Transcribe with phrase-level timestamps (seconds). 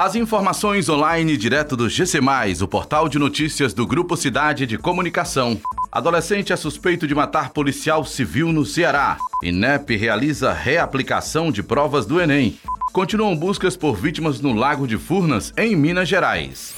[0.00, 2.20] As informações online direto do GC,
[2.62, 5.60] o portal de notícias do Grupo Cidade de Comunicação.
[5.92, 9.18] Adolescente é suspeito de matar policial civil no Ceará.
[9.42, 12.58] INEP realiza reaplicação de provas do Enem.
[12.94, 16.74] Continuam buscas por vítimas no Lago de Furnas, em Minas Gerais.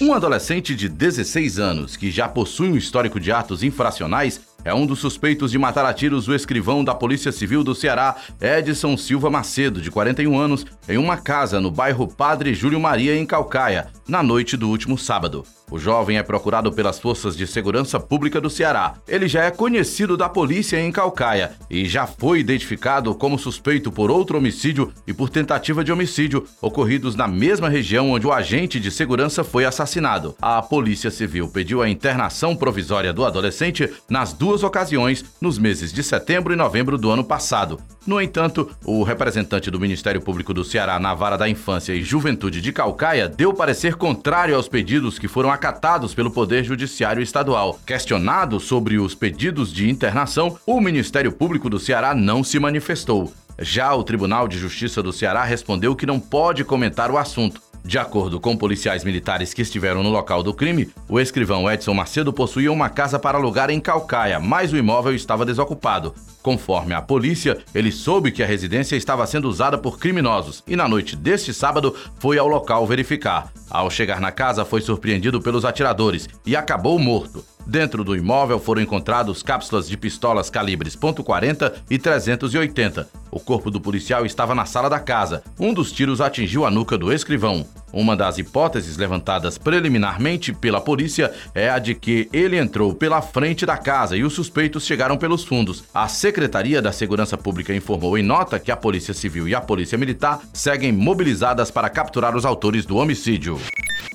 [0.00, 4.86] Um adolescente de 16 anos que já possui um histórico de atos infracionais é um
[4.86, 9.28] dos suspeitos de matar a tiros o escrivão da Polícia Civil do Ceará, Edson Silva
[9.28, 14.22] Macedo, de 41 anos, em uma casa no bairro Padre Júlio Maria, em Calcaia, na
[14.22, 15.44] noite do último sábado.
[15.70, 18.94] O jovem é procurado pelas forças de segurança pública do Ceará.
[19.08, 24.10] Ele já é conhecido da polícia em Calcaia e já foi identificado como suspeito por
[24.10, 28.90] outro homicídio e por tentativa de homicídio ocorridos na mesma região onde o agente de
[28.90, 30.36] segurança foi assassinado.
[30.40, 36.02] A Polícia Civil pediu a internação provisória do adolescente nas duas ocasiões nos meses de
[36.02, 37.80] setembro e novembro do ano passado.
[38.06, 42.60] No entanto, o representante do Ministério Público do Ceará na Vara da Infância e Juventude
[42.60, 47.78] de Calcaia deu parecer contrário aos pedidos que foram acatados pelo Poder Judiciário Estadual.
[47.86, 53.32] Questionado sobre os pedidos de internação, o Ministério Público do Ceará não se manifestou.
[53.58, 57.60] Já o Tribunal de Justiça do Ceará respondeu que não pode comentar o assunto.
[57.84, 62.32] De acordo com policiais militares que estiveram no local do crime, o escrivão Edson Macedo
[62.32, 66.14] possuía uma casa para alugar em Calcaia, mas o imóvel estava desocupado.
[66.42, 70.88] Conforme a polícia, ele soube que a residência estava sendo usada por criminosos e na
[70.88, 73.52] noite deste sábado foi ao local verificar.
[73.68, 77.44] Ao chegar na casa, foi surpreendido pelos atiradores e acabou morto.
[77.66, 83.08] Dentro do imóvel foram encontrados cápsulas de pistolas calibres .40 e 380.
[83.34, 85.42] O corpo do policial estava na sala da casa.
[85.58, 87.66] Um dos tiros atingiu a nuca do escrivão.
[87.94, 93.64] Uma das hipóteses levantadas preliminarmente pela polícia é a de que ele entrou pela frente
[93.64, 95.84] da casa e os suspeitos chegaram pelos fundos.
[95.94, 99.96] A Secretaria da Segurança Pública informou em nota que a Polícia Civil e a Polícia
[99.96, 103.60] Militar seguem mobilizadas para capturar os autores do homicídio.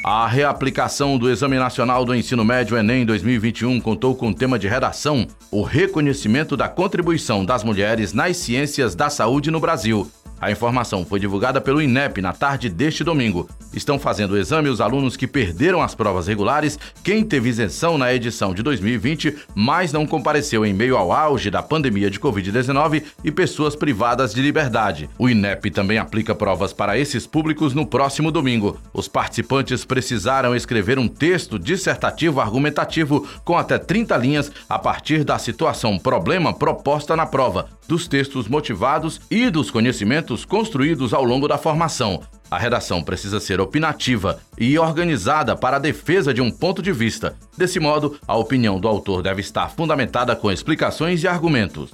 [0.03, 4.67] A reaplicação do Exame Nacional do Ensino Médio Enem 2021 contou com o tema de
[4.67, 10.09] redação o reconhecimento da contribuição das mulheres nas ciências da saúde no Brasil.
[10.41, 13.50] A informação foi divulgada pelo INEP na tarde deste domingo.
[13.73, 18.13] Estão fazendo o exame os alunos que perderam as provas regulares, quem teve isenção na
[18.13, 23.31] edição de 2020, mas não compareceu em meio ao auge da pandemia de Covid-19 e
[23.31, 25.09] pessoas privadas de liberdade.
[25.19, 28.79] O INEP também aplica provas para esses públicos no próximo domingo.
[28.94, 35.38] Os participantes precisaram escrever um texto dissertativo argumentativo com até 30 linhas a partir da
[35.38, 41.57] situação problema proposta na prova, dos textos motivados e dos conhecimentos construídos ao longo da
[41.57, 42.22] formação.
[42.50, 47.35] A redação precisa ser opinativa e organizada para a defesa de um ponto de vista.
[47.57, 51.91] Desse modo, a opinião do autor deve estar fundamentada com explicações e argumentos.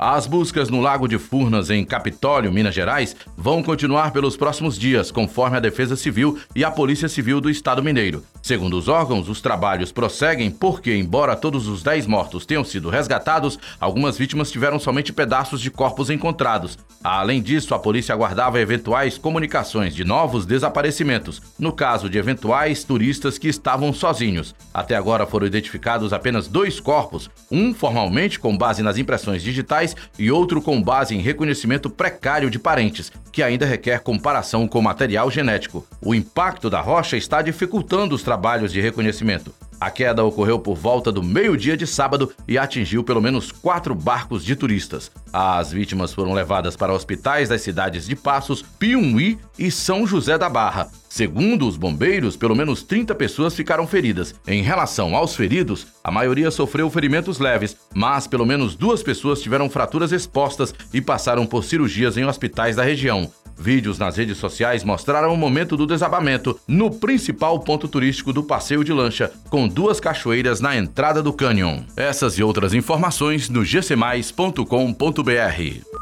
[0.00, 5.10] As buscas no Lago de Furnas, em Capitólio, Minas Gerais, vão continuar pelos próximos dias,
[5.10, 8.22] conforme a Defesa Civil e a Polícia Civil do Estado Mineiro.
[8.48, 13.58] Segundo os órgãos, os trabalhos prosseguem porque, embora todos os 10 mortos tenham sido resgatados,
[13.78, 16.78] algumas vítimas tiveram somente pedaços de corpos encontrados.
[17.04, 23.36] Além disso, a polícia aguardava eventuais comunicações de novos desaparecimentos, no caso de eventuais turistas
[23.36, 24.54] que estavam sozinhos.
[24.72, 30.30] Até agora foram identificados apenas dois corpos, um formalmente com base nas impressões digitais e
[30.30, 35.86] outro com base em reconhecimento precário de parentes, que ainda requer comparação com material genético.
[36.00, 39.52] O impacto da rocha está dificultando os trabalhos de reconhecimento.
[39.80, 44.44] A queda ocorreu por volta do meio-dia de sábado e atingiu pelo menos quatro barcos
[44.44, 45.10] de turistas.
[45.32, 50.48] As vítimas foram levadas para hospitais das cidades de Passos, Piumhi e São José da
[50.48, 50.88] Barra.
[51.08, 54.34] Segundo os bombeiros, pelo menos 30 pessoas ficaram feridas.
[54.46, 59.68] Em relação aos feridos, a maioria sofreu ferimentos leves, mas pelo menos duas pessoas tiveram
[59.68, 63.30] fraturas expostas e passaram por cirurgias em hospitais da região.
[63.58, 68.84] Vídeos nas redes sociais mostraram o momento do desabamento no principal ponto turístico do passeio
[68.84, 71.80] de lancha, com duas cachoeiras na entrada do cânion.
[71.96, 75.97] Essas e outras informações no gcmais.com.br.